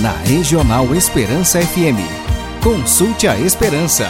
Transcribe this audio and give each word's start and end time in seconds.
na 0.00 0.12
Regional 0.12 0.94
Esperança 0.94 1.60
FM. 1.60 2.00
Consulte 2.64 3.28
a 3.28 3.38
Esperança. 3.38 4.08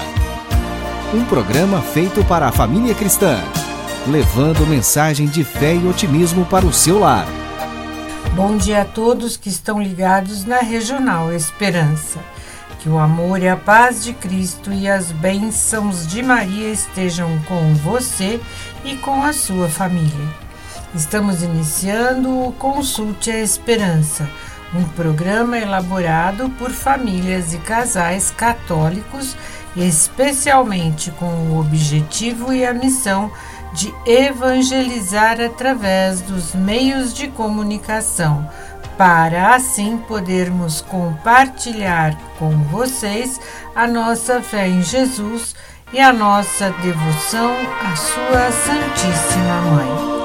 Um 1.13 1.25
programa 1.25 1.83
feito 1.83 2.25
para 2.25 2.47
a 2.47 2.53
família 2.53 2.95
cristã, 2.95 3.43
levando 4.07 4.65
mensagem 4.69 5.27
de 5.27 5.43
fé 5.43 5.75
e 5.75 5.89
otimismo 5.89 6.47
para 6.47 6.65
o 6.65 6.73
seu 6.73 7.01
lar. 7.01 7.27
Bom 8.37 8.57
dia 8.57 8.83
a 8.83 8.85
todos 8.85 9.37
que 9.37 9.49
estão 9.49 9.83
ligados 9.83 10.45
na 10.45 10.61
Regional 10.61 11.33
Esperança. 11.33 12.21
Que 12.79 12.89
o 12.89 12.97
amor 12.97 13.43
e 13.43 13.49
a 13.49 13.57
paz 13.57 14.05
de 14.05 14.13
Cristo 14.13 14.73
e 14.73 14.89
as 14.89 15.11
bênçãos 15.11 16.07
de 16.07 16.23
Maria 16.23 16.71
estejam 16.71 17.37
com 17.49 17.75
você 17.75 18.41
e 18.85 18.95
com 18.95 19.25
a 19.25 19.33
sua 19.33 19.69
família. 19.69 20.29
Estamos 20.95 21.43
iniciando 21.43 22.47
o 22.47 22.53
Consulte 22.53 23.31
a 23.31 23.41
Esperança, 23.41 24.29
um 24.75 24.85
programa 24.85 25.59
elaborado 25.59 26.51
por 26.51 26.71
famílias 26.71 27.53
e 27.53 27.59
casais 27.59 28.31
católicos, 28.31 29.37
especialmente 29.77 31.11
com 31.13 31.27
o 31.27 31.61
objetivo 31.61 32.53
e 32.53 32.65
a 32.65 32.73
missão 32.73 33.31
de 33.73 33.95
evangelizar 34.05 35.41
através 35.41 36.21
dos 36.21 36.55
meios 36.55 37.15
de 37.15 37.29
comunicação 37.29 38.49
para 39.01 39.55
assim 39.55 39.97
podermos 39.97 40.83
compartilhar 40.83 42.15
com 42.39 42.51
vocês 42.65 43.41
a 43.75 43.87
nossa 43.87 44.43
fé 44.43 44.69
em 44.69 44.83
Jesus 44.83 45.55
e 45.93 45.99
a 45.99 46.13
nossa 46.13 46.71
devoção 46.83 47.51
à 47.81 47.97
Sua 47.97 48.53
Santíssima 48.53 49.61
Mãe. 49.63 50.20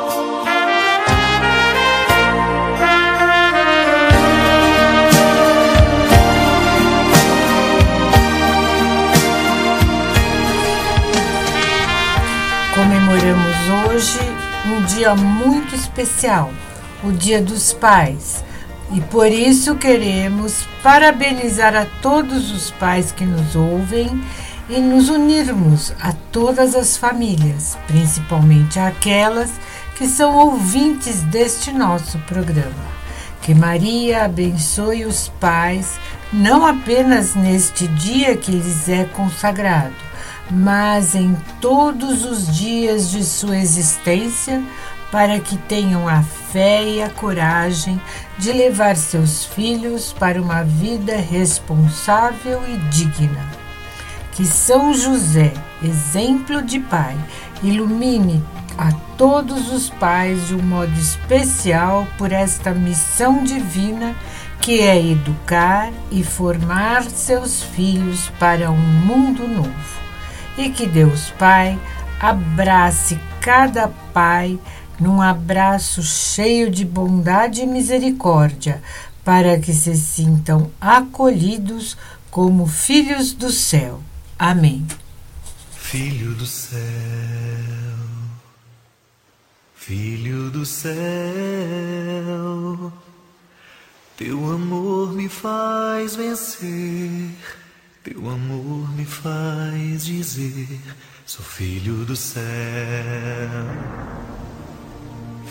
Hoje 13.96 14.20
um 14.66 14.84
dia 14.84 15.16
muito 15.16 15.74
especial, 15.74 16.52
o 17.02 17.14
Dia 17.14 17.42
dos 17.42 17.72
Pais 17.72 18.44
e 18.92 19.00
por 19.00 19.28
isso 19.28 19.76
queremos 19.76 20.68
parabenizar 20.84 21.74
a 21.74 21.86
todos 22.02 22.52
os 22.52 22.72
pais 22.72 23.14
que 23.14 23.24
nos 23.24 23.56
ouvem 23.56 24.22
e 24.70 24.82
nos 24.82 25.08
unirmos 25.08 25.94
a 26.02 26.12
todas 26.30 26.76
as 26.76 26.98
famílias, 26.98 27.78
principalmente 27.88 28.78
aquelas 28.80 29.52
que 29.96 30.08
são 30.08 30.36
ouvintes 30.36 31.22
deste 31.24 31.72
nosso 31.72 32.20
programa. 32.28 32.96
Que 33.42 33.56
Maria 33.56 34.26
abençoe 34.26 35.06
os 35.06 35.30
pais, 35.40 35.98
não 36.34 36.66
apenas 36.66 37.34
neste 37.34 37.88
dia 37.88 38.36
que 38.36 38.52
lhes 38.52 38.90
é 38.90 39.06
consagrado, 39.06 39.96
mas 40.50 41.16
em 41.16 41.36
todos 41.60 42.24
os 42.24 42.56
dias 42.56 43.10
de 43.10 43.24
sua 43.24 43.58
existência 43.58 44.64
para 45.12 45.40
que 45.40 45.58
tenham 45.58 46.08
a 46.08 46.22
fé 46.22 46.84
e 46.84 47.02
a 47.02 47.10
coragem 47.10 48.00
de 48.38 48.52
levar 48.52 48.96
seus 48.96 49.46
filhos 49.46 50.12
para 50.14 50.42
uma 50.42 50.64
vida 50.64 51.16
responsável 51.16 52.62
e 52.68 52.78
digna. 52.90 53.50
Que 54.34 54.46
São 54.46 54.94
José, 54.94 55.54
exemplo 55.82 56.62
de 56.62 56.80
pai, 56.80 57.16
ilumine 57.64 58.44
a 58.78 58.92
todos 59.18 59.72
os 59.72 59.90
pais 59.90 60.48
de 60.48 60.56
um 60.56 60.62
modo 60.62 60.94
especial 61.00 62.06
por 62.18 62.34
esta 62.34 62.72
missão 62.72 63.44
divina 63.44 64.14
que 64.60 64.82
é 64.82 65.00
educar 65.00 65.92
e 66.12 66.24
formar 66.24 67.04
seus 67.04 67.64
filhos 67.64 68.30
para 68.40 68.70
um 68.70 68.78
mundo 68.78 69.48
novo. 69.48 70.05
E 70.58 70.70
que 70.70 70.86
Deus 70.86 71.32
Pai 71.32 71.80
abrace 72.20 73.20
cada 73.42 73.90
pai 74.14 74.60
num 75.00 75.22
abraço 75.22 76.02
cheio 76.02 76.72
de 76.72 76.86
bondade 76.86 77.62
e 77.62 77.68
misericórdia, 77.68 78.82
para 79.24 79.60
que 79.60 79.74
se 79.74 79.96
sintam 79.96 80.72
acolhidos 80.80 81.98
como 82.32 82.68
filhos 82.68 83.34
do 83.34 83.52
céu. 83.52 84.02
Amém. 84.38 84.86
Filho 85.78 86.34
do 86.34 86.46
céu, 86.46 86.80
filho 89.76 90.50
do 90.50 90.66
céu, 90.66 90.94
teu 94.18 94.52
amor 94.52 95.14
me 95.14 95.30
faz 95.30 96.16
vencer, 96.16 97.30
teu 98.06 98.30
amor 98.30 98.96
me 98.96 99.04
faz 99.04 100.06
dizer: 100.06 100.80
sou 101.26 101.44
filho 101.44 102.06
do 102.06 102.16
céu. 102.16 102.44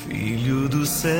Filho 0.07 0.69
do 0.69 0.87
céu, 0.87 1.11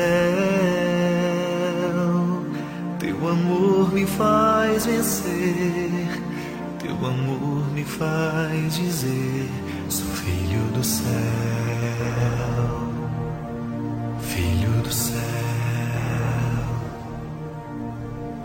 teu 2.99 3.27
amor 3.27 3.91
me 3.91 4.05
faz 4.05 4.85
vencer, 4.85 6.21
teu 6.79 6.95
amor 7.05 7.69
me 7.73 7.83
faz 7.83 8.75
dizer: 8.75 9.49
sou 9.89 10.07
filho 10.07 10.61
do 10.73 10.83
céu, 10.83 11.03
filho 14.21 14.81
do 14.83 14.93
céu, 14.93 15.19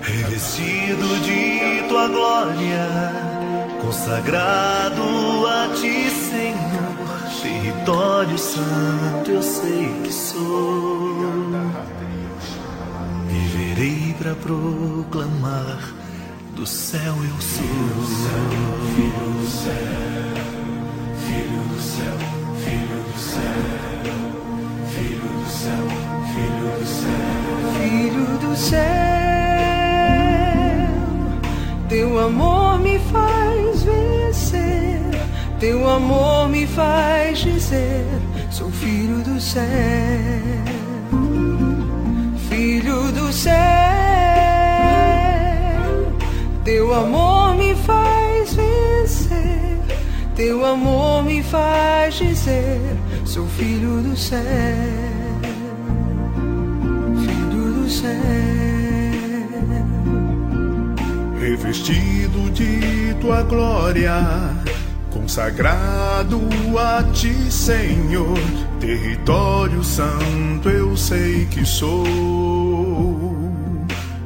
revestido 0.01 1.21
de 1.21 1.40
tua 2.01 2.09
glória, 2.09 2.89
consagrado 3.83 5.03
a 5.47 5.69
ti, 5.75 6.09
Senhor 6.11 7.01
território 7.91 8.39
santo 8.39 9.31
eu 9.31 9.43
sei 9.43 9.89
que 10.05 10.13
sou. 10.13 11.17
Viverei 13.27 14.15
para 14.19 14.35
proclamar 14.35 15.95
do 16.55 16.67
céu 16.67 17.15
eu 17.17 17.41
sou. 17.41 17.65
Filho 18.95 19.31
do 19.33 19.47
céu, 19.47 19.75
filho 21.27 21.63
do 21.69 21.81
céu, 21.81 22.19
filho 22.65 23.03
do 23.05 23.19
céu, 23.19 23.59
filho 24.91 25.29
do 25.29 25.49
céu, 25.51 25.85
filho 26.33 26.79
do 26.79 26.87
céu, 26.87 27.19
filho 27.79 28.39
do 28.39 28.57
céu. 28.57 29.30
Teu 31.91 32.21
amor 32.21 32.79
me 32.79 33.01
faz 33.01 33.83
vencer. 33.83 35.01
Teu 35.59 35.89
amor 35.91 36.49
me 36.49 36.65
faz 36.65 37.41
dizer: 37.41 38.07
sou 38.49 38.71
filho 38.71 39.19
do 39.25 39.41
céu, 39.41 39.65
filho 42.49 43.11
do 43.11 43.33
céu. 43.33 43.57
Teu 46.65 46.95
amor 46.95 47.57
me 47.57 47.75
faz 47.75 48.55
vencer, 48.55 49.81
teu 50.37 50.65
amor 50.65 51.25
me 51.25 51.43
faz 51.43 52.15
dizer: 52.15 52.97
sou 53.25 53.49
filho 53.49 54.01
do 54.01 54.17
céu, 54.17 54.41
Revestido 61.41 62.51
de 62.51 63.15
tua 63.19 63.43
glória 63.43 64.15
Consagrado 65.11 66.39
a 66.79 67.03
ti, 67.15 67.51
Senhor, 67.51 68.39
território 68.79 69.83
santo 69.83 70.69
eu 70.69 70.97
sei 70.97 71.47
que 71.47 71.65
sou. 71.65 72.05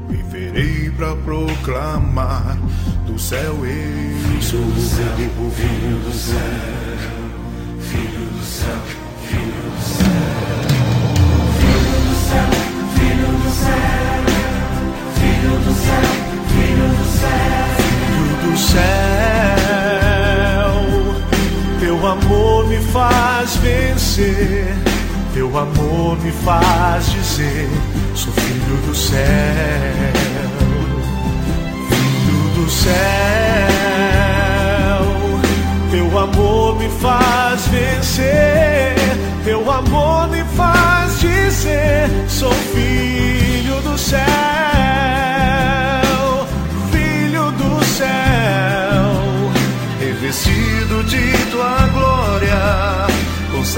Viverei 0.09 0.91
para 0.91 1.15
proclamar 1.17 2.59
do 3.06 3.19
céu 3.19 3.65
eu 3.65 4.43
sou. 4.43 4.61
Filho 4.61 4.71
do 4.73 4.81
céu, 4.81 5.17
filho 5.17 5.99
do 6.00 6.12
céu, 6.12 6.38
filho 7.81 8.27
do 8.31 8.44
céu, 8.44 8.79
filho 9.29 9.71
do 9.71 9.81
céu, 9.85 10.11
filho 11.61 11.97
do 12.03 12.15
céu, 12.29 12.49
filho 12.94 13.31
do 13.38 13.50
céu, 13.55 14.25
filho 15.15 15.55
do 15.61 15.73
céu, 15.75 16.24
filho 17.76 18.37
do 18.43 18.59
céu. 18.59 18.85
Teu 21.81 22.06
amor 22.06 22.67
me 22.69 22.79
faz 22.79 23.56
vencer, 23.56 24.75
teu 25.32 25.56
amor 25.59 26.19
me 26.21 26.31
faz 26.31 27.11
dizer: 27.11 27.69
sou 28.15 28.32
filho 28.32 28.76
do 28.87 28.94
céu, 28.94 29.21
filho 31.88 32.50
do 32.55 32.71
céu. 32.71 33.94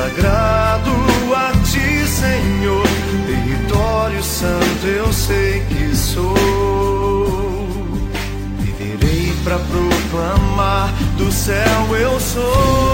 Consagrado 0.06 0.90
a 1.34 1.52
ti, 1.64 2.06
Senhor. 2.06 2.86
Território 3.26 4.22
santo 4.22 4.86
eu 4.86 5.12
sei 5.12 5.60
que 5.68 5.96
sou. 5.96 6.36
Viverei 8.60 9.32
para 9.42 9.58
proclamar 9.58 10.92
do 11.16 11.30
céu 11.32 11.96
eu 11.96 12.20
sou. 12.20 12.85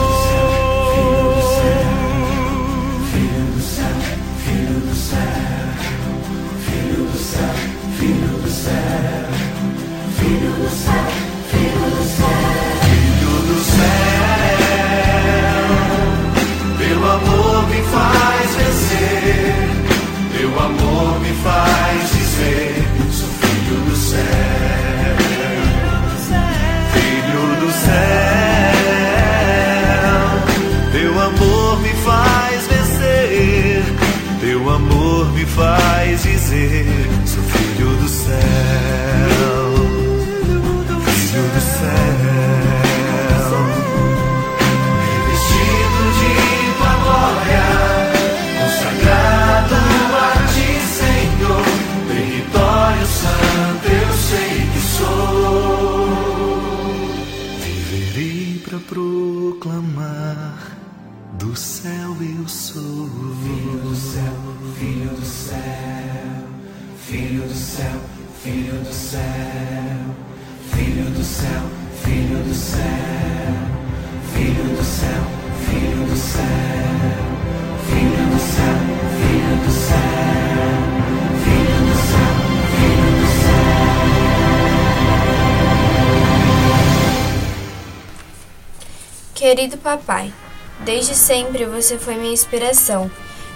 Querido 89.34 89.76
papai, 89.76 90.32
desde 90.81 91.14
sempre 91.14 91.66
você 91.66 91.99
foi 91.99 92.14
minha 92.14 92.32
inspiração, 92.32 93.10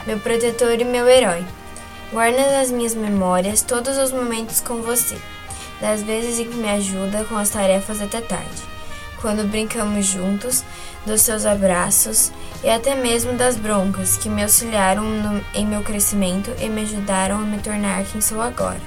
meu 0.06 0.18
protetor 0.18 0.78
e 0.78 0.84
meu 0.84 1.08
herói. 1.08 1.42
Guarda 2.12 2.52
nas 2.52 2.70
minhas 2.70 2.94
memórias 2.94 3.62
todos 3.62 3.98
os 3.98 4.12
momentos 4.12 4.60
com 4.60 4.80
você, 4.80 5.18
das 5.80 6.04
vezes 6.04 6.38
em 6.38 6.44
que 6.48 6.56
me 6.56 6.70
ajuda 6.70 7.24
com 7.24 7.36
as 7.36 7.50
tarefas 7.50 8.00
até 8.00 8.20
tarde, 8.20 8.62
quando 9.20 9.48
brincamos 9.50 10.06
juntos, 10.06 10.64
dos 11.04 11.20
seus 11.22 11.44
abraços 11.44 12.30
e 12.62 12.70
até 12.70 12.94
mesmo 12.94 13.32
das 13.32 13.56
broncas 13.56 14.16
que 14.16 14.28
me 14.28 14.42
auxiliaram 14.42 15.02
no, 15.02 15.44
em 15.52 15.66
meu 15.66 15.82
crescimento 15.82 16.50
e 16.60 16.68
me 16.68 16.82
ajudaram 16.82 17.36
a 17.38 17.42
me 17.42 17.58
tornar 17.58 18.04
quem 18.04 18.20
sou 18.20 18.40
agora. 18.40 18.80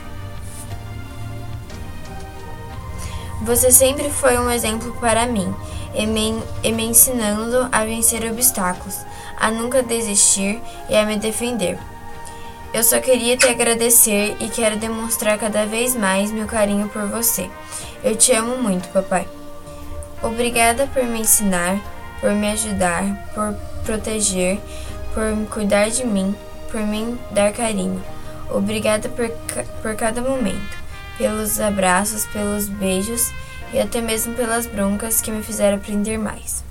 Você 3.41 3.71
sempre 3.71 4.09
foi 4.09 4.37
um 4.37 4.49
exemplo 4.49 4.95
para 4.99 5.25
mim 5.25 5.53
e 5.93 6.05
me, 6.05 6.41
e 6.63 6.71
me 6.71 6.85
ensinando 6.85 7.67
a 7.71 7.83
vencer 7.83 8.23
obstáculos, 8.31 8.97
a 9.37 9.51
nunca 9.51 9.83
desistir 9.83 10.61
e 10.89 10.95
a 10.95 11.05
me 11.05 11.17
defender. 11.17 11.77
Eu 12.71 12.83
só 12.83 12.99
queria 12.99 13.35
te 13.35 13.47
agradecer 13.47 14.37
e 14.39 14.47
quero 14.47 14.77
demonstrar 14.77 15.39
cada 15.39 15.65
vez 15.65 15.95
mais 15.95 16.31
meu 16.31 16.45
carinho 16.45 16.87
por 16.87 17.07
você. 17.07 17.49
Eu 18.03 18.15
te 18.15 18.31
amo 18.31 18.57
muito, 18.57 18.87
papai. 18.89 19.27
Obrigada 20.21 20.85
por 20.85 21.03
me 21.03 21.21
ensinar, 21.21 21.79
por 22.21 22.31
me 22.31 22.51
ajudar, 22.51 23.03
por 23.33 23.55
proteger, 23.83 24.59
por 25.15 25.47
cuidar 25.49 25.89
de 25.89 26.05
mim, 26.05 26.35
por 26.71 26.81
me 26.81 27.17
dar 27.31 27.51
carinho. 27.53 28.03
Obrigada 28.51 29.09
por, 29.09 29.29
por 29.81 29.95
cada 29.95 30.21
momento, 30.21 30.77
pelos 31.17 31.59
abraços, 31.59 32.27
pelos 32.27 32.69
beijos 32.69 33.31
e 33.73 33.79
até 33.79 33.99
mesmo 33.99 34.35
pelas 34.35 34.67
broncas 34.67 35.21
que 35.21 35.31
me 35.31 35.41
fizeram 35.41 35.77
aprender 35.77 36.19
mais. 36.19 36.63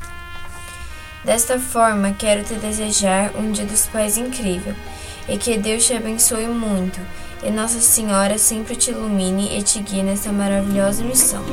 Desta 1.25 1.59
forma, 1.59 2.13
quero 2.13 2.45
te 2.45 2.55
desejar 2.55 3.33
um 3.37 3.51
Dia 3.51 3.67
dos 3.67 3.87
Pais 3.89 4.17
incrível 4.17 4.77
e 5.29 5.37
que 5.37 5.59
Deus 5.59 5.87
te 5.87 5.95
abençoe 5.95 6.47
muito 6.47 7.01
e 7.43 7.51
Nossa 7.51 7.79
Senhora 7.79 8.39
sempre 8.39 8.75
te 8.75 8.91
ilumine 8.91 9.59
e 9.59 9.63
te 9.63 9.81
guie 9.81 10.03
nessa 10.03 10.33
maravilhosa 10.33 11.05
missão. 11.05 11.45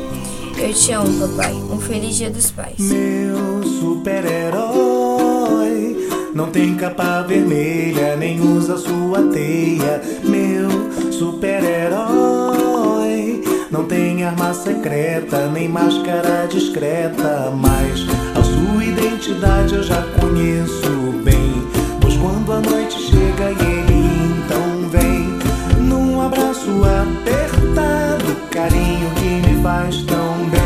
Eu 0.57 0.73
te 0.73 0.93
amo, 0.93 1.27
papai. 1.27 1.53
Um 1.53 1.77
feliz 1.79 2.15
Dia 2.15 2.29
dos 2.29 2.49
Pais. 2.51 2.79
Meu 2.79 3.61
super-herói 3.63 5.97
não 6.33 6.49
tem 6.49 6.75
capa 6.75 7.23
vermelha, 7.23 8.15
nem 8.15 8.39
usa 8.41 8.77
sua 8.77 9.21
teia. 9.31 10.01
Meu 10.23 10.69
super-herói 11.11 13.43
não 13.69 13.83
tem 13.85 14.23
arma 14.23 14.53
secreta, 14.53 15.47
nem 15.47 15.67
máscara 15.67 16.47
discreta, 16.49 17.51
mas 17.51 18.05
a 18.35 18.43
sua 18.43 18.85
identidade 18.85 19.75
eu 19.75 19.83
já 19.83 20.01
conheço 20.19 21.11
bem. 21.23 21.74
Quando 22.25 22.53
a 22.53 22.59
noite 22.59 22.97
chega 22.97 23.51
e 23.51 23.65
ele 23.71 24.33
então 24.39 24.89
vem, 24.89 25.83
num 25.87 26.19
abraço 26.19 26.71
apertado, 26.83 28.35
carinho 28.49 29.11
que 29.11 29.47
me 29.47 29.61
faz 29.61 30.01
tão 30.05 30.49
bem. 30.49 30.64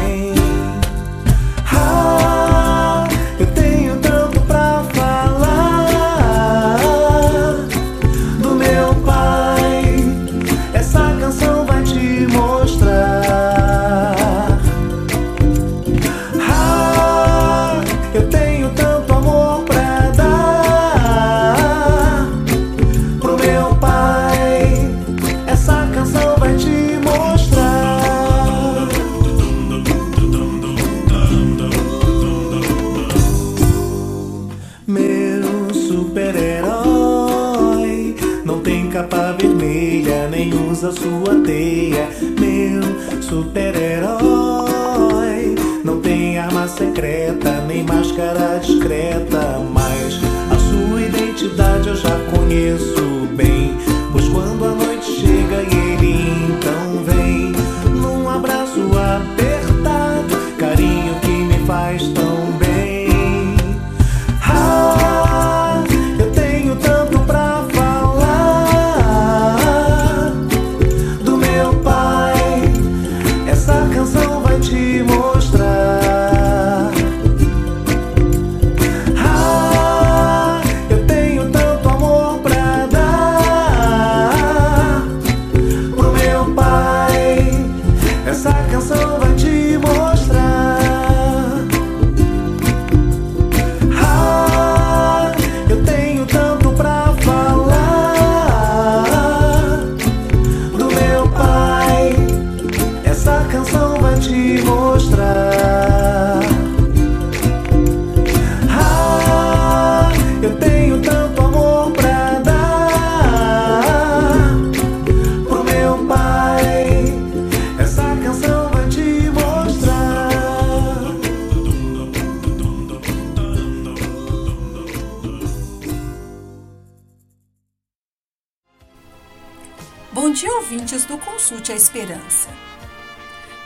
Ouvintes 130.89 131.05
do 131.05 131.17
Consulte 131.19 131.71
a 131.71 131.75
Esperança. 131.75 132.49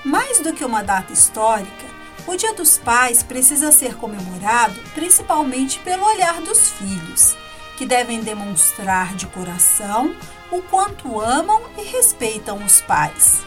Mais 0.03 0.39
do 0.39 0.53
que 0.53 0.65
uma 0.65 0.83
data 0.83 1.13
histórica, 1.13 1.85
o 2.27 2.35
Dia 2.35 2.53
dos 2.53 2.77
Pais 2.77 3.23
precisa 3.23 3.71
ser 3.71 3.95
comemorado 3.95 4.79
principalmente 4.93 5.79
pelo 5.79 6.05
olhar 6.05 6.41
dos 6.41 6.71
filhos, 6.71 7.35
que 7.77 7.85
devem 7.85 8.21
demonstrar 8.21 9.15
de 9.15 9.25
coração 9.27 10.13
o 10.51 10.61
quanto 10.63 11.19
amam 11.21 11.61
e 11.77 11.83
respeitam 11.83 12.63
os 12.63 12.81
pais. 12.81 13.41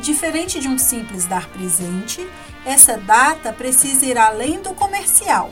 Diferente 0.00 0.60
de 0.60 0.68
um 0.68 0.78
simples 0.78 1.24
dar 1.24 1.48
presente, 1.48 2.28
essa 2.64 2.98
data 2.98 3.52
precisa 3.52 4.04
ir 4.04 4.18
além 4.18 4.60
do 4.60 4.74
comercial. 4.74 5.50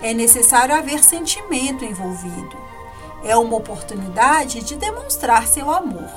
É 0.00 0.14
necessário 0.14 0.74
haver 0.74 1.04
sentimento 1.04 1.84
envolvido 1.84 2.63
é 3.24 3.36
uma 3.36 3.56
oportunidade 3.56 4.62
de 4.62 4.76
demonstrar 4.76 5.48
seu 5.48 5.70
amor. 5.70 6.08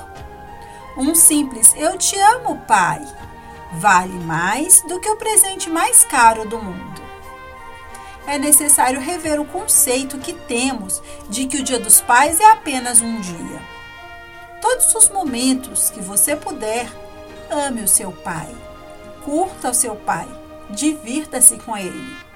Um 0.96 1.14
simples 1.14 1.74
Eu 1.76 1.96
te 1.96 2.18
amo, 2.18 2.58
pai, 2.66 3.02
vale 3.72 4.18
mais 4.20 4.82
do 4.82 5.00
que 5.00 5.08
o 5.08 5.16
presente 5.16 5.70
mais 5.70 6.04
caro 6.04 6.46
do 6.48 6.58
mundo. 6.58 7.02
É 8.26 8.36
necessário 8.36 9.00
rever 9.00 9.40
o 9.40 9.46
conceito 9.46 10.18
que 10.18 10.34
temos 10.34 11.02
de 11.30 11.46
que 11.46 11.56
o 11.56 11.64
Dia 11.64 11.78
dos 11.78 12.00
Pais 12.00 12.38
é 12.40 12.50
apenas 12.50 13.00
um 13.00 13.20
dia. 13.20 13.62
Todos 14.60 14.94
os 14.94 15.08
momentos 15.08 15.88
que 15.88 16.00
você 16.00 16.36
puder, 16.36 16.90
ame 17.50 17.80
o 17.80 17.88
seu 17.88 18.12
pai, 18.12 18.48
curta 19.24 19.70
o 19.70 19.74
seu 19.74 19.96
pai, 19.96 20.28
divirta-se 20.68 21.56
com 21.58 21.74
ele 21.74 22.27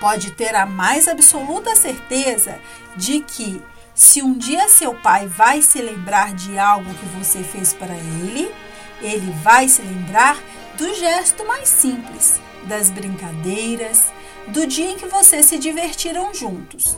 pode 0.00 0.32
ter 0.32 0.54
a 0.54 0.66
mais 0.66 1.08
absoluta 1.08 1.74
certeza 1.74 2.58
de 2.96 3.20
que, 3.20 3.62
se 3.94 4.22
um 4.22 4.34
dia 4.34 4.68
seu 4.68 4.94
pai 4.94 5.26
vai 5.26 5.62
se 5.62 5.80
lembrar 5.80 6.34
de 6.34 6.58
algo 6.58 6.92
que 6.94 7.06
você 7.06 7.42
fez 7.42 7.72
para 7.72 7.94
ele, 7.94 8.52
ele 9.00 9.30
vai 9.42 9.68
se 9.68 9.82
lembrar 9.82 10.38
do 10.76 10.94
gesto 10.94 11.46
mais 11.46 11.68
simples, 11.68 12.40
das 12.64 12.90
brincadeiras, 12.90 14.12
do 14.48 14.66
dia 14.66 14.90
em 14.90 14.96
que 14.96 15.06
vocês 15.06 15.46
se 15.46 15.58
divertiram 15.58 16.32
juntos 16.34 16.96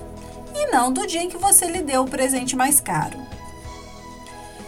e 0.55 0.67
não 0.71 0.93
do 0.93 1.07
dia 1.07 1.23
em 1.23 1.29
que 1.29 1.39
você 1.39 1.67
lhe 1.67 1.83
deu 1.83 2.03
o 2.03 2.11
presente 2.11 2.57
mais 2.57 2.81
caro. 2.81 3.19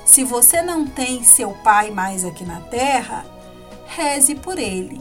Se 0.05 0.25
você 0.25 0.63
não 0.63 0.87
tem 0.87 1.23
seu 1.23 1.53
pai 1.65 1.91
mais 1.91 2.25
aqui 2.25 2.45
na 2.45 2.61
terra, 2.63 3.25
reze 3.87 4.35
por 4.35 4.59
ele 4.59 5.01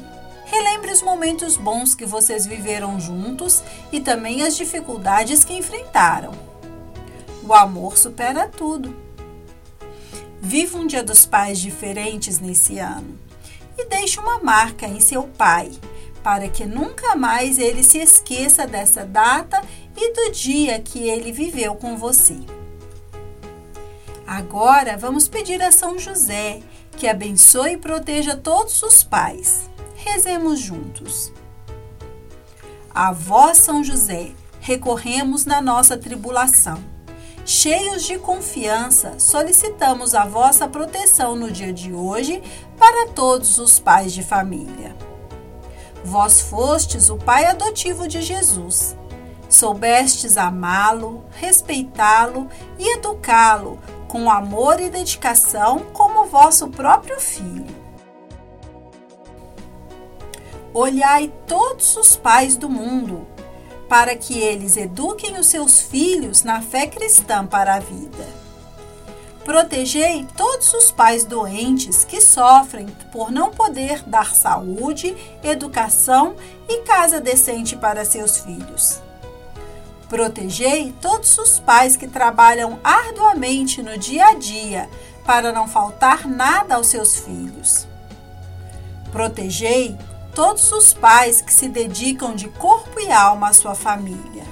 Relembre 0.52 0.92
os 0.92 1.04
momentos 1.04 1.58
bons 1.58 1.94
que 1.94 2.08
vocês 2.08 2.46
viveram 2.48 3.00
juntos 3.00 3.62
e 3.92 4.00
também 4.00 4.42
as 4.42 4.58
dificuldades 4.58 5.44
que 5.44 5.54
enfrentaram. 5.54 6.34
O 7.44 7.54
amor 7.54 7.98
supera 7.98 8.48
tudo. 8.48 8.96
Viva 10.42 10.78
um 10.80 10.88
Dia 10.88 11.04
dos 11.04 11.26
Pais 11.26 11.60
diferentes 11.60 12.40
nesse 12.40 12.80
ano 12.80 13.20
e 13.78 13.86
deixe 13.86 14.20
uma 14.20 14.40
marca 14.40 14.88
em 14.88 15.00
seu 15.00 15.24
pai, 15.24 15.72
para 16.24 16.50
que 16.50 16.66
nunca 16.66 17.16
mais 17.16 17.60
ele 17.60 17.84
se 17.84 18.00
esqueça 18.00 18.66
dessa 18.66 19.06
data 19.06 19.62
e 19.96 20.14
do 20.14 20.32
dia 20.32 20.80
que 20.80 21.08
ele 21.08 21.32
viveu 21.32 21.76
com 21.76 21.96
você. 21.96 22.38
Agora 24.26 24.98
vamos 24.98 25.28
pedir 25.28 25.62
a 25.62 25.72
São 25.72 26.00
José 26.00 26.62
que 26.98 27.08
abençoe 27.08 27.74
e 27.74 27.78
proteja 27.78 28.36
todos 28.36 28.82
os 28.82 29.04
pais. 29.04 29.69
Rezemos 30.02 30.60
juntos. 30.62 31.32
A 32.90 33.12
vós, 33.12 33.58
São 33.58 33.84
José, 33.84 34.32
recorremos 34.62 35.46
na 35.46 35.62
nossa 35.62 35.98
tribulação. 35.98 36.82
Cheios 37.46 38.04
de 38.04 38.18
confiança, 38.18 39.20
solicitamos 39.20 40.16
a 40.16 40.24
vossa 40.24 40.70
proteção 40.70 41.36
no 41.36 41.52
dia 41.52 41.74
de 41.74 41.94
hoje 41.94 42.42
para 42.78 43.10
todos 43.10 43.58
os 43.58 43.78
pais 43.78 44.14
de 44.14 44.24
família. 44.24 44.96
Vós 46.04 46.40
fostes 46.42 47.10
o 47.10 47.18
pai 47.18 47.46
adotivo 47.46 48.08
de 48.08 48.22
Jesus. 48.22 48.96
Soubestes 49.50 50.38
amá-lo, 50.38 51.26
respeitá-lo 51.32 52.48
e 52.78 52.96
educá-lo 52.96 53.78
com 54.08 54.32
amor 54.32 54.80
e 54.80 54.90
dedicação 54.90 55.80
como 55.92 56.26
vosso 56.26 56.70
próprio 56.70 57.20
filho. 57.20 57.79
Olhai 60.82 61.30
todos 61.46 61.98
os 61.98 62.16
pais 62.16 62.56
do 62.56 62.70
mundo, 62.70 63.28
para 63.90 64.16
que 64.16 64.40
eles 64.40 64.78
eduquem 64.78 65.38
os 65.38 65.48
seus 65.48 65.82
filhos 65.82 66.44
na 66.46 66.62
fé 66.62 66.88
cristã 66.88 67.46
para 67.46 67.76
a 67.76 67.80
vida. 67.80 68.26
Protegei 69.44 70.26
todos 70.38 70.74
os 70.74 70.90
pais 70.90 71.26
doentes 71.26 72.06
que 72.06 72.22
sofrem 72.22 72.86
por 73.12 73.30
não 73.30 73.52
poder 73.52 74.04
dar 74.04 74.34
saúde, 74.34 75.18
educação 75.44 76.38
e 76.70 76.78
casa 76.84 77.20
decente 77.20 77.76
para 77.76 78.06
seus 78.06 78.38
filhos. 78.38 79.02
Protegei 80.08 80.94
todos 81.02 81.38
os 81.40 81.60
pais 81.60 81.98
que 81.98 82.08
trabalham 82.08 82.80
arduamente 82.82 83.84
no 83.84 83.98
dia 83.98 84.28
a 84.28 84.34
dia 84.36 84.90
para 85.26 85.52
não 85.52 85.68
faltar 85.68 86.26
nada 86.26 86.76
aos 86.76 86.88
seus 86.88 87.18
filhos. 87.18 87.86
Protegei 89.12 89.98
todos 90.40 90.72
os 90.72 90.94
pais 90.94 91.42
que 91.42 91.54
se 91.54 91.68
dedicam 91.68 92.34
de 92.34 92.48
corpo 92.48 92.98
e 92.98 93.12
alma 93.12 93.50
à 93.50 93.54
sua 93.54 93.76
família. 93.76 94.46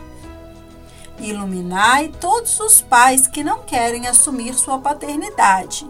Iluminai 1.18 2.10
todos 2.20 2.60
os 2.60 2.82
pais 2.82 3.26
que 3.26 3.42
não 3.42 3.60
querem 3.64 4.06
assumir 4.06 4.54
sua 4.54 4.80
paternidade. 4.80 5.90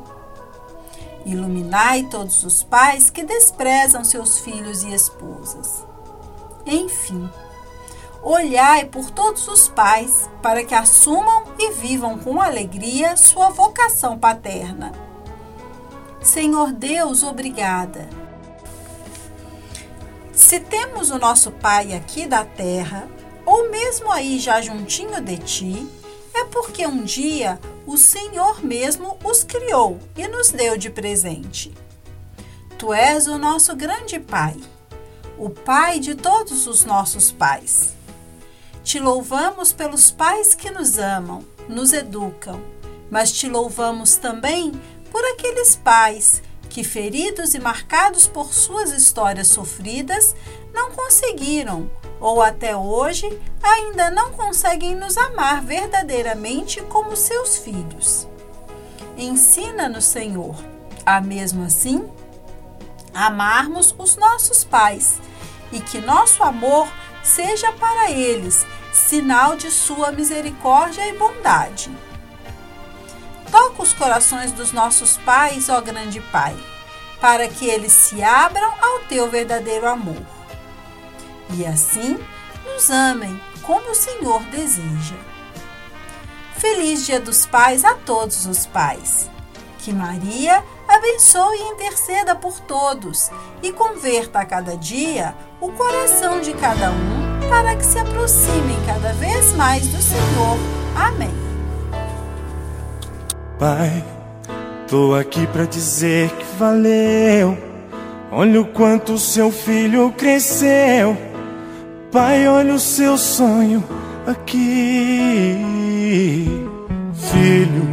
Iluminai 1.26 2.04
todos 2.12 2.44
os 2.44 2.62
pais 2.62 3.10
que 3.10 3.24
desprezam 3.24 4.04
seus 4.04 4.38
filhos 4.38 4.84
e 4.84 4.94
esposas. 4.94 5.84
Enfim, 6.64 7.28
olhai 8.22 8.86
por 8.86 9.10
todos 9.10 9.48
os 9.48 9.68
pais 9.68 10.30
para 10.44 10.64
que 10.64 10.76
assumam 10.76 11.42
e 11.58 11.72
vivam 11.72 12.20
com 12.20 12.40
alegria 12.40 13.18
sua 13.18 13.50
vocação 13.50 14.16
paterna. 14.20 14.92
Senhor 16.22 16.72
Deus, 16.72 17.24
obrigada 17.24 18.27
se 20.38 20.60
temos 20.60 21.10
o 21.10 21.18
nosso 21.18 21.52
Pai 21.52 21.96
aqui 21.96 22.28
da 22.28 22.46
terra, 22.46 23.10
ou 23.44 23.72
mesmo 23.72 24.12
aí 24.12 24.38
já 24.38 24.62
juntinho 24.62 25.20
de 25.20 25.36
ti, 25.40 25.88
é 26.32 26.44
porque 26.44 26.86
um 26.86 27.04
dia 27.04 27.60
o 27.88 27.98
Senhor 27.98 28.64
mesmo 28.64 29.18
os 29.24 29.44
criou 29.44 30.00
e 30.16 30.28
nos 30.28 30.52
deu 30.52 30.78
de 30.78 30.92
presente. 30.92 31.74
Tu 32.78 32.94
és 32.94 33.26
o 33.26 33.40
nosso 33.40 33.76
grande 33.76 34.20
Pai, 34.20 34.56
o 35.40 35.50
Pai 35.50 36.00
de 36.00 36.14
todos 36.14 36.68
os 36.68 36.86
nossos 36.86 37.32
pais. 37.32 37.96
Te 38.84 39.00
louvamos 39.00 39.74
pelos 39.74 40.12
pais 40.12 40.54
que 40.54 40.70
nos 40.70 41.00
amam, 41.00 41.44
nos 41.68 41.94
educam, 41.94 42.62
mas 43.10 43.32
te 43.32 43.50
louvamos 43.50 44.18
também 44.18 44.72
por 45.12 45.26
aqueles 45.26 45.76
pais 45.76 46.44
que, 46.78 46.84
feridos 46.84 47.56
e 47.56 47.60
marcados 47.60 48.28
por 48.28 48.54
suas 48.54 48.92
histórias 48.92 49.48
sofridas, 49.48 50.36
não 50.72 50.92
conseguiram 50.92 51.90
ou 52.20 52.40
até 52.40 52.78
hoje 52.78 53.28
ainda 53.64 54.12
não 54.12 54.32
conseguem 54.34 54.94
nos 54.94 55.18
amar 55.18 55.64
verdadeiramente 55.64 56.80
como 56.84 57.16
seus 57.16 57.58
filhos. 57.58 58.28
Ensina-nos, 59.18 60.06
Senhor, 60.06 60.56
a 61.04 61.20
mesmo 61.20 61.66
assim 61.66 62.08
amarmos 63.12 63.96
os 63.98 64.16
nossos 64.16 64.64
pais 64.64 65.20
e 65.72 65.80
que 65.80 66.00
nosso 66.00 66.44
amor 66.44 66.88
seja 67.24 67.72
para 67.72 68.12
eles 68.12 68.68
sinal 68.94 69.56
de 69.56 69.72
sua 69.72 70.12
misericórdia 70.12 71.08
e 71.08 71.18
bondade. 71.18 71.90
Toca 73.58 73.82
os 73.82 73.92
corações 73.92 74.52
dos 74.52 74.72
nossos 74.72 75.18
pais, 75.18 75.68
ó 75.68 75.82
grande 75.82 76.22
Pai, 76.22 76.56
para 77.20 77.48
que 77.48 77.68
eles 77.68 77.92
se 77.92 78.22
abram 78.22 78.72
ao 78.80 79.00
teu 79.10 79.28
verdadeiro 79.32 79.88
amor. 79.88 80.22
E 81.56 81.66
assim 81.66 82.20
nos 82.64 82.92
amem 82.92 83.42
como 83.64 83.90
o 83.90 83.96
Senhor 83.96 84.44
deseja. 84.44 85.16
Feliz 86.56 87.04
Dia 87.04 87.20
dos 87.20 87.48
Pais 87.48 87.84
a 87.84 87.96
todos 87.96 88.46
os 88.46 88.68
pais. 88.68 89.28
Que 89.80 89.92
Maria 89.92 90.64
abençoe 90.88 91.58
e 91.58 91.70
interceda 91.70 92.36
por 92.36 92.60
todos 92.60 93.32
e 93.64 93.74
converta 93.74 94.38
a 94.38 94.46
cada 94.46 94.78
dia 94.78 95.36
o 95.60 95.72
coração 95.72 96.42
de 96.42 96.54
cada 96.54 96.92
um 96.92 97.50
para 97.50 97.76
que 97.76 97.86
se 97.88 97.98
aproximem 97.98 98.78
cada 98.86 99.14
vez 99.14 99.52
mais 99.54 99.88
do 99.88 100.00
Senhor. 100.00 100.60
Amém. 100.96 101.47
Pai, 103.60 104.04
tô 104.88 105.16
aqui 105.16 105.48
para 105.48 105.66
dizer 105.66 106.30
que 106.30 106.46
valeu. 106.60 107.58
Olha 108.32 108.62
o 108.62 108.66
quanto 108.66 109.18
seu 109.18 109.52
filho 109.52 110.12
cresceu. 110.12 111.18
Pai, 112.12 112.48
olha 112.48 112.76
o 112.76 112.80
seu 112.80 113.18
sonho 113.18 113.84
aqui. 114.28 115.58
Filho, 117.14 117.88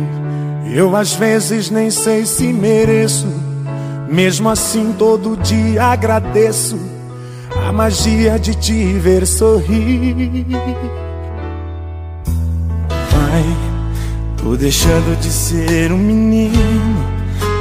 Eu 0.74 0.94
às 0.94 1.14
vezes 1.14 1.70
nem 1.70 1.90
sei 1.90 2.26
se 2.26 2.52
mereço, 2.52 3.28
mesmo 4.08 4.50
assim 4.50 4.94
todo 4.98 5.36
dia 5.36 5.84
agradeço 5.84 6.78
a 7.66 7.72
magia 7.72 8.38
de 8.38 8.54
te 8.54 8.92
ver 8.98 9.26
sorrir. 9.26 10.44
Pai, 12.88 13.73
tô 14.44 14.56
deixando 14.56 15.18
de 15.20 15.30
ser 15.32 15.90
um 15.90 15.96
menino, 15.96 17.02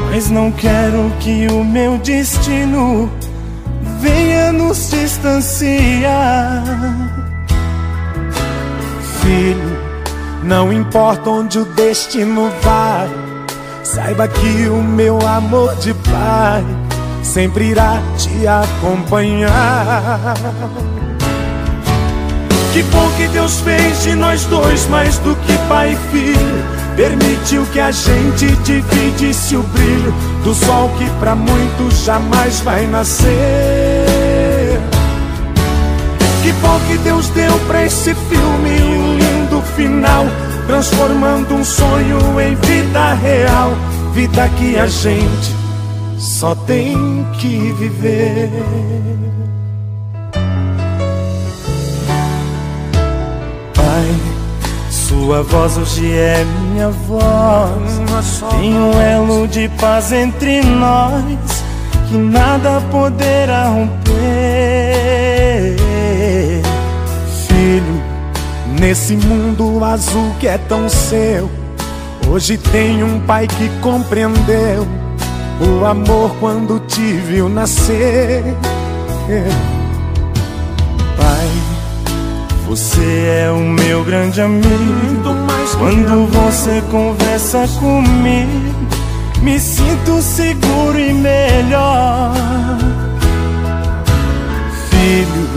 mas 0.10 0.30
não 0.30 0.52
quero 0.52 1.10
que 1.22 1.48
o 1.48 1.64
meu 1.64 1.98
destino 2.00 3.10
venha 4.02 4.52
nos 4.52 4.90
distanciar. 4.90 6.62
Filho, 9.22 9.78
não 10.44 10.74
importa 10.74 11.30
onde 11.30 11.58
o 11.58 11.64
destino 11.64 12.52
vai, 12.62 13.10
saiba 13.82 14.28
que 14.28 14.68
o 14.68 14.84
meu 14.84 15.26
amor 15.26 15.74
de 15.78 15.94
pai 15.94 16.66
sempre 17.24 17.70
irá 17.70 18.02
te 18.18 18.46
acompanhar. 18.46 20.34
Que 22.74 22.82
bom 22.84 23.08
que 23.16 23.28
Deus 23.28 23.60
fez 23.62 24.02
de 24.02 24.16
nós 24.16 24.46
dois 24.46 24.88
mais 24.88 25.20
do 25.20 25.36
que 25.36 25.58
pai 25.70 25.94
e 25.94 25.96
filho. 26.12 26.73
Permitiu 26.96 27.66
que 27.74 27.80
a 27.80 27.92
gente 27.92 28.46
dividisse 28.64 29.56
o 29.56 29.64
brilho 29.64 30.14
do 30.44 30.54
sol 30.54 30.90
que 30.98 31.10
para 31.20 31.36
muitos 31.36 32.04
jamais 32.04 32.60
vai 32.60 32.86
nascer. 32.86 33.34
Que 36.44 36.52
bom 36.54 36.80
que 36.88 36.98
Deus 37.00 37.30
deu 37.30 37.58
pra 37.68 37.86
esse 37.86 38.14
filme 38.14 38.70
um 38.82 39.18
lindo 39.18 39.62
final, 39.76 40.26
transformando 40.68 41.56
um 41.56 41.64
sonho 41.64 42.40
em 42.40 42.54
vida 42.56 43.14
real, 43.14 43.72
vida 44.14 44.48
que 44.60 44.78
a 44.78 44.86
gente 44.86 45.56
só 46.18 46.54
tem 46.54 47.26
que 47.40 47.74
viver. 47.74 48.50
Sua 55.24 55.42
voz 55.42 55.78
hoje 55.78 56.12
é 56.12 56.44
minha 56.44 56.90
voz. 56.90 58.02
Tem 58.52 58.78
um 58.78 59.02
elo 59.02 59.48
de 59.48 59.70
paz 59.80 60.12
entre 60.12 60.62
nós 60.62 61.64
que 62.10 62.18
nada 62.18 62.82
poderá 62.92 63.70
romper. 63.70 64.12
Filho, 67.48 68.04
nesse 68.78 69.16
mundo 69.16 69.84
azul 69.86 70.36
que 70.42 70.48
é 70.48 70.58
tão 70.58 70.90
seu, 70.90 71.50
hoje 72.28 72.58
tem 72.58 73.02
um 73.02 73.22
pai 73.22 73.48
que 73.48 73.70
compreendeu 73.80 74.86
o 75.62 75.86
amor 75.86 76.36
quando 76.42 76.82
te 76.82 77.14
viu 77.14 77.48
nascer. 77.48 78.44
Pai, 81.16 81.73
você 82.66 83.44
é 83.46 83.52
o 83.52 83.60
meu 83.60 84.04
grande 84.04 84.42
amigo. 84.42 84.64
Quando 85.78 86.28
você 86.28 86.82
conversa 86.90 87.68
comigo, 87.80 88.74
me 89.42 89.60
sinto 89.60 90.22
seguro 90.22 91.00
e 91.00 91.14
melhor. 91.14 92.34
Filho, 94.90 95.50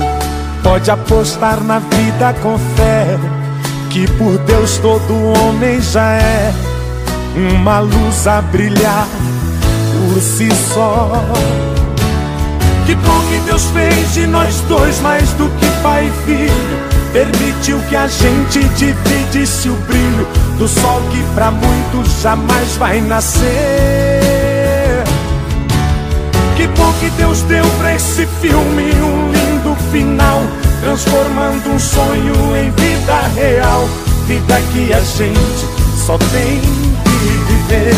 pode 0.63 0.91
apostar 0.91 1.63
na 1.63 1.79
vida 1.79 2.35
com 2.43 2.59
fé, 2.77 3.19
que 3.91 4.07
por 4.13 4.39
Deus 4.39 4.79
todo 4.79 5.15
homem 5.39 5.81
já 5.81 6.15
é 6.15 6.53
uma 7.37 7.81
luz 7.81 8.27
a 8.27 8.41
brilhar 8.43 9.07
por 9.93 10.21
si 10.21 10.49
só. 10.75 11.25
Que 12.87 12.95
bom 12.95 13.21
que 13.29 13.39
Deus 13.47 13.65
fez 13.67 14.15
de 14.15 14.27
nós 14.27 14.61
dois 14.69 15.01
mais 15.01 15.31
do 15.33 15.49
que 15.59 15.67
pai 15.83 16.07
e 16.07 16.25
filho. 16.25 16.96
Permitiu 17.17 17.81
que 17.89 17.97
a 17.97 18.07
gente 18.07 18.63
dividisse 18.77 19.71
o 19.71 19.77
brilho 19.89 20.29
do 20.59 20.69
sol 20.69 21.01
que 21.11 21.23
pra 21.35 21.51
muitos 21.51 22.21
jamais 22.21 22.77
vai 22.77 23.01
nascer. 23.01 23.43
Que 26.59 26.67
bom 26.67 26.93
que 27.01 27.09
Deus 27.13 27.41
deu 27.45 27.65
pra 27.79 27.95
esse 27.95 28.27
filme 28.43 28.93
um 29.01 29.33
lindo 29.33 29.75
final, 29.91 30.43
transformando 30.83 31.71
um 31.71 31.79
sonho 31.79 32.35
em 32.55 32.71
vida 32.73 33.21
real, 33.35 33.89
vida 34.27 34.61
que 34.75 34.93
a 34.93 35.01
gente 35.01 35.67
só 35.97 36.19
tem 36.19 36.61
que 36.61 37.29
viver. 37.49 37.95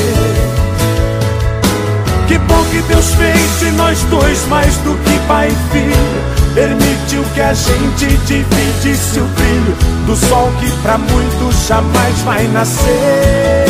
Que 2.29 2.39
bom 2.39 2.65
que 2.71 2.81
Deus 2.83 3.15
fez 3.17 3.59
de 3.59 3.73
nós 3.73 4.01
dois 4.05 4.47
mais 4.47 4.77
do 4.77 4.95
que 4.95 5.19
pai 5.27 5.49
e 5.49 5.73
filho. 5.73 6.28
Permitiu 6.55 7.23
que 7.35 7.41
a 7.41 7.55
gente 7.55 8.07
dividisse 8.27 9.21
o 9.21 9.25
brilho 9.25 9.77
do 10.07 10.17
sol 10.17 10.51
que 10.61 10.71
pra 10.83 10.99
muitos 10.99 11.67
jamais 11.67 12.19
vai 12.21 12.47
nascer. 12.49 13.69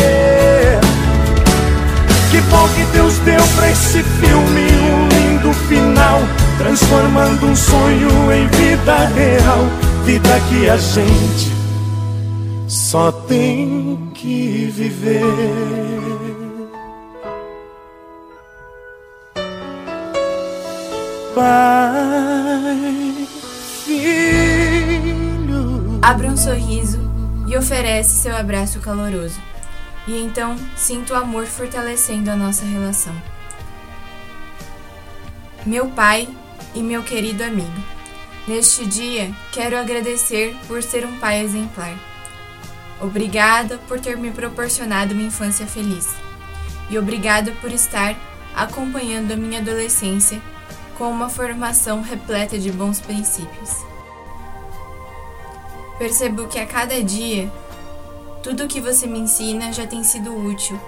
Que 2.31 2.41
bom 2.43 2.69
que 2.69 2.85
Deus 2.93 3.19
deu 3.19 3.43
pra 3.57 3.71
esse 3.71 4.03
filme 4.03 4.61
um 4.61 5.09
lindo 5.09 5.53
final, 5.69 6.21
transformando 6.59 7.47
um 7.47 7.57
sonho 7.57 8.33
em 8.33 8.47
vida 8.49 8.97
real, 9.15 9.67
vida 10.05 10.41
que 10.49 10.69
a 10.69 10.77
gente 10.77 11.59
só 12.67 13.11
tem 13.11 14.11
que 14.15 14.71
viver. 14.77 16.18
Pai, 21.39 23.29
filho. 23.85 25.21
Abre 26.03 26.27
um 26.27 26.37
sorriso 26.37 26.99
e 27.47 27.57
oferece 27.57 28.17
seu 28.17 28.37
abraço 28.37 28.81
caloroso. 28.81 29.41
E 30.09 30.19
então 30.21 30.57
sinto 30.77 31.13
o 31.13 31.17
amor 31.17 31.47
fortalecendo 31.47 32.29
a 32.29 32.35
nossa 32.35 32.65
relação. 32.65 33.15
Meu 35.65 35.87
pai 35.87 36.29
e 36.75 36.83
meu 36.83 37.05
querido 37.05 37.45
amigo, 37.45 37.85
neste 38.49 38.85
dia 38.85 39.33
quero 39.53 39.79
agradecer 39.79 40.57
por 40.67 40.83
ser 40.83 41.07
um 41.07 41.21
pai 41.21 41.41
exemplar. 41.41 41.97
Obrigada 43.01 43.79
por 43.87 44.01
ter 44.01 44.17
me 44.17 44.33
proporcionado 44.33 45.15
uma 45.15 45.23
infância 45.23 45.69
feliz. 45.69 46.09
E 46.91 46.99
obrigada 46.99 47.53
por 47.61 47.71
estar 47.71 48.17
acompanhando 48.57 49.31
a 49.31 49.37
minha 49.37 49.61
adolescência 49.61 50.43
com 50.99 51.09
uma 51.09 51.31
formação 51.31 52.03
repleta 52.03 52.59
de 52.59 52.73
bons 52.73 53.01
princípios. 53.01 53.71
Percebo 55.97 56.49
que 56.49 56.59
a 56.59 56.67
cada 56.67 57.03
dia, 57.03 57.51
tudo 58.43 58.65
o 58.65 58.69
que 58.69 58.81
você 58.81 59.07
me 59.07 59.21
ensina 59.21 59.73
já 59.73 59.87
tem 59.87 60.03
sido 60.03 60.37
útil 60.37 60.79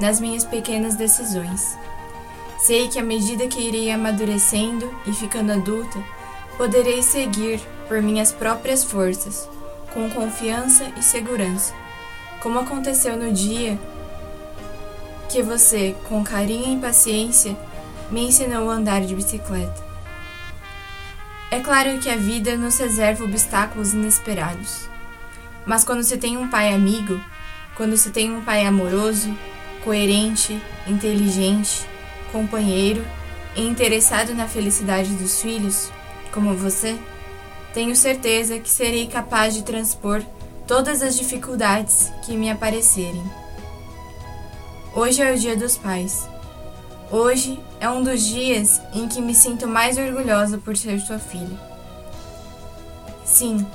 nas 0.00 0.20
minhas 0.20 0.44
pequenas 0.44 0.96
decisões. 0.96 1.78
Sei 2.58 2.88
que 2.88 2.98
à 2.98 3.02
medida 3.02 3.46
que 3.46 3.60
irei 3.60 3.90
amadurecendo 3.90 4.92
e 5.06 5.12
ficando 5.12 5.52
adulta, 5.52 5.98
poderei 6.56 7.02
seguir 7.02 7.60
por 7.88 8.02
minhas 8.02 8.32
próprias 8.32 8.84
forças, 8.84 9.48
com 9.94 10.10
confiança 10.10 10.84
e 10.96 11.02
segurança, 11.02 11.72
como 12.42 12.58
aconteceu 12.58 13.16
no 13.16 13.32
dia 13.32 13.78
que 15.28 15.42
você, 15.42 15.94
com 16.08 16.24
carinho 16.24 16.76
e 16.76 16.80
paciência, 16.80 17.56
me 18.10 18.26
ensinou 18.26 18.70
a 18.70 18.74
andar 18.74 19.02
de 19.02 19.14
bicicleta. 19.14 19.90
É 21.50 21.60
claro 21.60 21.98
que 21.98 22.08
a 22.08 22.16
vida 22.16 22.56
nos 22.56 22.78
reserva 22.78 23.24
obstáculos 23.24 23.92
inesperados. 23.92 24.88
Mas 25.66 25.84
quando 25.84 26.02
você 26.02 26.16
tem 26.16 26.36
um 26.36 26.48
pai 26.48 26.72
amigo, 26.72 27.20
quando 27.76 27.96
você 27.96 28.10
tem 28.10 28.34
um 28.34 28.42
pai 28.42 28.64
amoroso, 28.64 29.36
coerente, 29.84 30.60
inteligente, 30.86 31.86
companheiro 32.32 33.04
e 33.56 33.62
interessado 33.62 34.34
na 34.34 34.46
felicidade 34.46 35.10
dos 35.14 35.40
filhos, 35.40 35.90
como 36.32 36.54
você, 36.54 36.98
tenho 37.74 37.94
certeza 37.96 38.58
que 38.58 38.70
serei 38.70 39.06
capaz 39.06 39.54
de 39.54 39.62
transpor 39.62 40.22
todas 40.66 41.02
as 41.02 41.16
dificuldades 41.16 42.12
que 42.24 42.36
me 42.36 42.50
aparecerem. 42.50 43.24
Hoje 44.94 45.22
é 45.22 45.32
o 45.32 45.38
Dia 45.38 45.56
dos 45.56 45.76
Pais. 45.76 46.28
Hoje 47.12 47.58
é 47.80 47.90
um 47.90 48.04
dos 48.04 48.24
dias 48.24 48.80
em 48.94 49.08
que 49.08 49.20
me 49.20 49.34
sinto 49.34 49.66
mais 49.66 49.98
orgulhosa 49.98 50.58
por 50.58 50.76
ser 50.76 51.00
sua 51.00 51.18
filha. 51.18 51.58
Sim, 53.24 53.66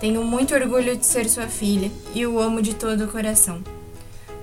tenho 0.00 0.24
muito 0.24 0.52
orgulho 0.52 0.96
de 0.96 1.06
ser 1.06 1.28
sua 1.28 1.46
filha 1.46 1.88
e 2.12 2.26
o 2.26 2.40
amo 2.40 2.60
de 2.60 2.74
todo 2.74 3.04
o 3.04 3.08
coração. 3.08 3.62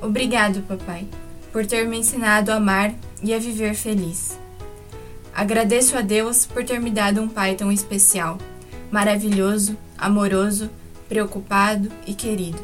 Obrigado, 0.01 0.61
papai, 0.61 1.05
por 1.51 1.65
ter 1.65 1.85
me 1.89 1.97
ensinado 1.97 2.49
a 2.49 2.55
amar 2.55 2.93
e 3.21 3.33
a 3.33 3.37
viver 3.37 3.75
feliz. 3.75 4.39
Agradeço 5.35 5.97
a 5.97 6.01
Deus 6.01 6.45
por 6.45 6.63
ter 6.63 6.79
me 6.79 6.89
dado 6.89 7.21
um 7.21 7.27
pai 7.27 7.53
tão 7.53 7.69
especial, 7.69 8.37
maravilhoso, 8.89 9.77
amoroso, 9.97 10.69
preocupado 11.09 11.91
e 12.05 12.13
querido. 12.13 12.63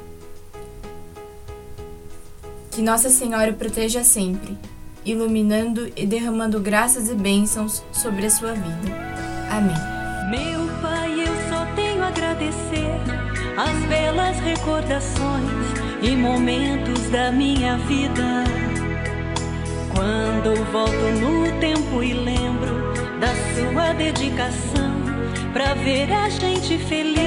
Que 2.72 2.82
Nossa 2.82 3.10
Senhora 3.10 3.52
o 3.52 3.56
proteja 3.56 4.02
sempre, 4.02 4.58
iluminando 5.06 5.92
e 5.96 6.06
derramando 6.06 6.60
graças 6.60 7.10
e 7.10 7.16
bênçãos 7.16 7.84
sobre 7.92 8.26
a 8.26 8.30
sua 8.30 8.54
vida. 8.54 9.14
Amém. 9.50 9.76
Meu 10.30 10.68
Pai, 10.82 11.22
eu 11.22 11.50
só 11.50 11.66
tenho 11.76 12.04
a 12.04 12.08
agradecer 12.08 12.92
as 13.58 13.86
belas 13.88 14.40
recordações 14.40 15.84
e 16.02 16.16
momentos 16.16 17.10
da 17.10 17.32
minha 17.32 17.78
vida. 17.78 18.44
Quando 19.94 20.64
volto 20.72 20.92
no 21.20 21.60
tempo 21.60 22.04
e 22.04 22.14
lembro 22.14 22.94
da 23.20 23.34
sua 23.54 23.94
dedicação 23.94 24.94
pra 25.54 25.76
ver 25.76 26.12
a 26.12 26.30
gente 26.30 26.78
feliz. 26.80 27.24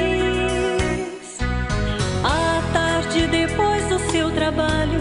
À 2.24 2.60
tarde 2.72 3.26
depois 3.28 3.84
do 3.88 3.98
seu 4.10 4.30
trabalho 4.32 5.00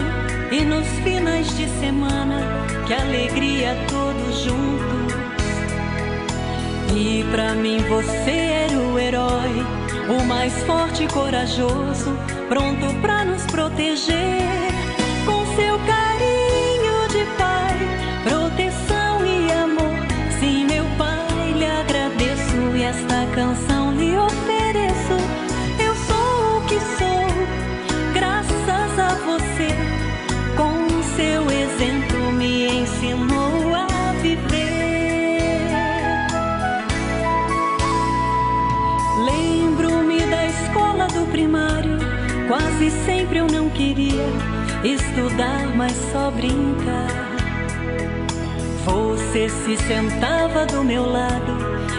e 0.52 0.64
nos 0.64 0.86
finais 1.02 1.48
de 1.56 1.68
semana, 1.80 2.65
que 2.86 2.94
alegria 2.94 3.76
todos 3.88 4.38
juntos. 4.40 5.14
E 6.94 7.24
pra 7.30 7.54
mim 7.54 7.78
você 7.88 8.30
era 8.30 8.78
o 8.78 8.98
herói, 8.98 9.66
o 10.08 10.24
mais 10.24 10.54
forte 10.62 11.04
e 11.04 11.08
corajoso, 11.08 12.16
pronto 12.48 12.94
pra 13.02 13.24
nos 13.24 13.44
proteger 13.46 14.70
com 15.26 15.44
seu 15.56 15.78
carinho 15.80 16.35
Quase 42.48 42.90
sempre 43.04 43.38
eu 43.38 43.48
não 43.48 43.68
queria 43.70 44.24
estudar, 44.84 45.66
mas 45.74 45.92
só 46.12 46.30
brincar. 46.30 47.26
Você 48.84 49.48
se 49.48 49.76
sentava 49.76 50.64
do 50.64 50.84
meu 50.84 51.10
lado 51.10 51.56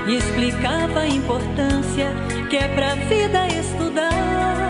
e 0.07 0.15
explicava 0.15 1.01
a 1.01 1.07
importância 1.07 2.13
que 2.49 2.55
é 2.55 2.67
pra 2.69 2.95
vida 2.95 3.45
estudar. 3.47 4.69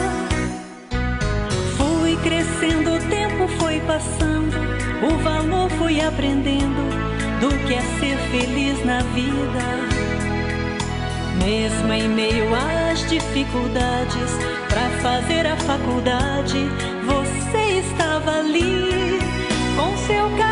Fui 1.77 2.15
crescendo, 2.23 2.95
o 2.95 3.09
tempo 3.09 3.47
foi 3.59 3.79
passando, 3.81 4.57
o 5.07 5.17
valor 5.19 5.69
fui 5.77 6.01
aprendendo 6.01 6.89
do 7.39 7.49
que 7.67 7.75
é 7.75 7.81
ser 7.99 8.17
feliz 8.31 8.83
na 8.83 9.01
vida. 9.13 9.87
Mesmo 11.45 11.93
em 11.93 12.09
meio 12.09 12.47
às 12.55 13.07
dificuldades, 13.07 14.56
pra 14.77 14.89
fazer 15.01 15.47
a 15.47 15.57
faculdade, 15.57 16.69
você 17.03 17.79
estava 17.79 18.31
ali 18.37 19.17
com 19.75 19.97
seu 19.97 20.29
carinho 20.37 20.46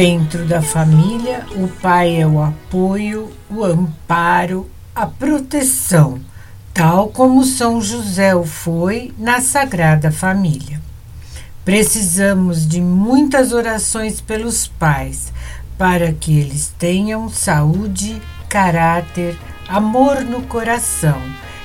Dentro 0.00 0.44
da 0.44 0.62
família, 0.62 1.44
o 1.56 1.66
pai 1.66 2.20
é 2.20 2.24
o 2.24 2.40
apoio, 2.40 3.32
o 3.50 3.64
amparo, 3.64 4.70
a 4.94 5.06
proteção, 5.06 6.20
tal 6.72 7.08
como 7.08 7.42
São 7.42 7.82
José 7.82 8.32
o 8.32 8.44
foi 8.44 9.12
na 9.18 9.40
Sagrada 9.40 10.12
Família. 10.12 10.80
Precisamos 11.64 12.64
de 12.64 12.80
muitas 12.80 13.52
orações 13.52 14.20
pelos 14.20 14.68
pais 14.68 15.32
para 15.76 16.12
que 16.12 16.38
eles 16.38 16.72
tenham 16.78 17.28
saúde, 17.28 18.22
caráter, 18.48 19.36
amor 19.68 20.20
no 20.20 20.42
coração 20.42 21.20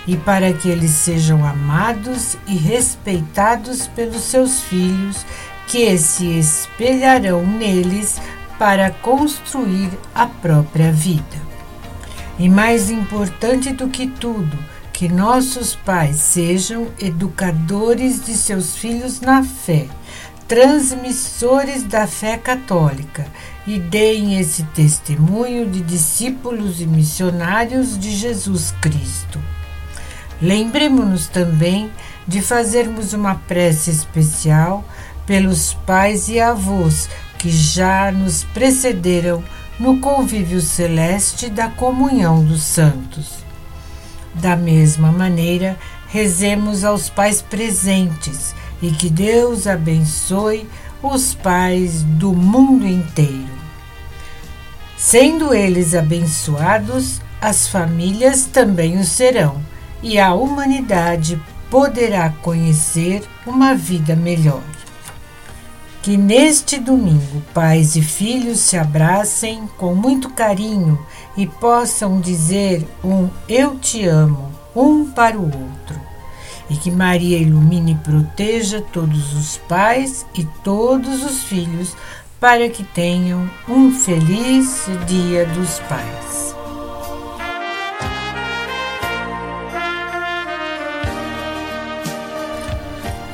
e 0.07 0.17
para 0.17 0.51
que 0.51 0.69
eles 0.69 0.89
sejam 0.89 1.45
amados 1.45 2.35
e 2.47 2.55
respeitados 2.55 3.85
pelos 3.85 4.23
seus 4.23 4.61
filhos, 4.61 5.23
que 5.73 5.97
se 5.97 6.37
espelharão 6.37 7.43
neles 7.43 8.21
para 8.59 8.91
construir 8.91 9.89
a 10.13 10.27
própria 10.27 10.91
vida. 10.91 11.23
E 12.37 12.47
mais 12.47 12.91
importante 12.91 13.73
do 13.73 13.87
que 13.87 14.05
tudo, 14.05 14.55
que 14.93 15.09
nossos 15.09 15.75
pais 15.75 16.17
sejam 16.17 16.89
educadores 16.99 18.23
de 18.23 18.35
seus 18.35 18.77
filhos 18.77 19.19
na 19.19 19.43
fé, 19.43 19.87
transmissores 20.47 21.81
da 21.81 22.05
fé 22.05 22.37
católica 22.37 23.25
e 23.65 23.79
deem 23.79 24.39
esse 24.39 24.61
testemunho 24.75 25.67
de 25.67 25.81
discípulos 25.81 26.81
e 26.81 26.85
missionários 26.85 27.97
de 27.97 28.11
Jesus 28.11 28.75
Cristo. 28.79 29.39
Lembremos-nos 30.39 31.27
também 31.27 31.89
de 32.27 32.43
fazermos 32.43 33.13
uma 33.13 33.33
prece 33.33 33.89
especial 33.89 34.85
pelos 35.25 35.73
pais 35.85 36.27
e 36.29 36.39
avós 36.39 37.09
que 37.37 37.49
já 37.49 38.11
nos 38.11 38.43
precederam 38.45 39.43
no 39.79 39.99
convívio 39.99 40.61
celeste 40.61 41.49
da 41.49 41.67
comunhão 41.67 42.43
dos 42.43 42.63
santos. 42.63 43.43
Da 44.33 44.55
mesma 44.55 45.11
maneira, 45.11 45.77
rezemos 46.07 46.83
aos 46.83 47.09
pais 47.09 47.41
presentes 47.41 48.55
e 48.81 48.91
que 48.91 49.09
Deus 49.09 49.67
abençoe 49.67 50.67
os 51.01 51.33
pais 51.33 52.03
do 52.03 52.33
mundo 52.33 52.87
inteiro. 52.87 53.63
Sendo 54.97 55.53
eles 55.53 55.93
abençoados, 55.93 57.19
as 57.41 57.67
famílias 57.67 58.45
também 58.45 58.97
o 58.97 59.03
serão 59.03 59.61
e 60.01 60.17
a 60.17 60.33
humanidade 60.33 61.41
poderá 61.69 62.29
conhecer 62.41 63.21
uma 63.45 63.75
vida 63.75 64.15
melhor. 64.15 64.63
Que 66.03 66.17
neste 66.17 66.77
domingo 66.79 67.41
pais 67.53 67.95
e 67.95 68.01
filhos 68.01 68.59
se 68.59 68.77
abracem 68.77 69.69
com 69.77 69.95
muito 69.95 70.29
carinho 70.31 70.99
e 71.37 71.47
possam 71.47 72.19
dizer 72.19 72.85
um 73.01 73.29
Eu 73.47 73.79
te 73.79 74.05
amo, 74.05 74.51
um 74.75 75.09
para 75.09 75.39
o 75.39 75.45
outro. 75.45 76.01
E 76.69 76.75
que 76.75 76.91
Maria 76.91 77.37
ilumine 77.37 77.93
e 77.93 77.95
proteja 77.95 78.81
todos 78.81 79.33
os 79.33 79.57
pais 79.59 80.25
e 80.35 80.43
todos 80.61 81.23
os 81.23 81.41
filhos 81.43 81.95
para 82.37 82.67
que 82.67 82.83
tenham 82.83 83.49
um 83.69 83.89
feliz 83.89 84.85
Dia 85.07 85.45
dos 85.45 85.79
Pais. 85.87 86.52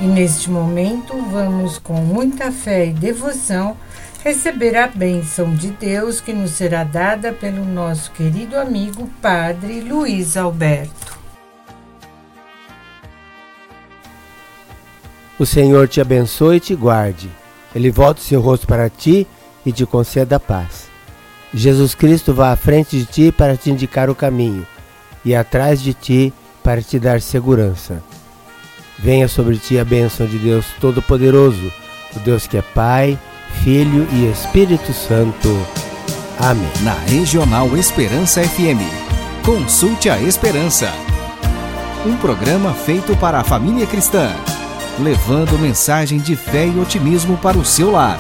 E 0.02 0.06
neste 0.06 0.50
momento 0.50 1.14
vamos 1.30 1.78
com 1.78 1.96
muita 1.96 2.52
fé 2.54 2.88
e 2.88 2.94
devoção 2.94 3.76
receber 4.24 4.78
a 4.78 4.88
bênção 4.88 5.54
de 5.54 5.72
Deus 5.72 6.22
que 6.22 6.32
nos 6.32 6.52
será 6.52 6.86
dada 6.86 7.34
pelo 7.34 7.66
nosso 7.66 8.12
querido 8.12 8.58
amigo 8.58 9.10
Padre 9.22 9.82
Luiz 9.82 10.38
Alberto. 10.38 11.20
O 15.38 15.46
Senhor 15.46 15.88
te 15.88 16.00
abençoe 16.00 16.58
e 16.58 16.62
te 16.62 16.76
guarde. 16.76 17.30
Ele 17.76 17.92
volte 17.92 18.22
seu 18.22 18.42
rosto 18.42 18.68
para 18.68 18.90
ti 18.90 19.28
e 19.66 19.72
te 19.72 19.86
conceda 19.86 20.40
paz. 20.40 20.90
Jesus 21.54 21.94
Cristo 21.94 22.34
vá 22.34 22.52
à 22.52 22.56
frente 22.56 22.98
de 22.98 23.06
ti 23.06 23.32
para 23.32 23.58
te 23.58 23.70
indicar 23.70 24.10
o 24.10 24.16
caminho 24.16 24.66
e 25.26 25.36
atrás 25.36 25.82
de 25.82 25.94
ti 25.94 26.34
para 26.64 26.82
te 26.82 27.00
dar 27.00 27.22
segurança. 27.22 28.02
Venha 29.02 29.28
sobre 29.28 29.58
ti 29.58 29.80
a 29.80 29.86
bênção 29.86 30.28
de 30.28 30.38
Deus 30.38 30.66
Todo-Poderoso, 30.80 31.72
o 32.16 32.20
Deus 32.20 32.46
que 32.48 32.58
é 32.58 32.62
Pai, 32.62 33.18
Filho 33.64 34.06
e 34.12 34.30
Espírito 34.30 34.92
Santo. 34.94 35.50
Amém. 36.38 36.70
Na 36.82 36.94
Regional 36.94 37.76
Esperança 37.78 38.42
FM. 38.42 38.84
Consulte 39.46 40.10
a 40.10 40.20
Esperança. 40.20 40.92
Um 42.06 42.16
programa 42.18 42.74
feito 42.74 43.16
para 43.16 43.40
a 43.40 43.44
família 43.44 43.86
cristã, 43.86 44.34
levando 45.00 45.58
mensagem 45.58 46.20
de 46.20 46.36
fé 46.36 46.68
e 46.68 46.80
otimismo 46.80 47.38
para 47.38 47.58
o 47.58 47.66
seu 47.66 47.92
lar. 47.92 48.20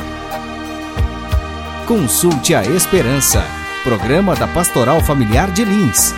Consulte 1.85 2.55
a 2.55 2.63
Esperança, 2.63 3.43
programa 3.83 4.33
da 4.35 4.47
Pastoral 4.47 5.01
Familiar 5.01 5.51
de 5.51 5.65
Lins 5.65 6.13